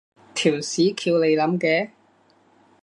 [0.33, 1.91] 條屎橋你諗嘅？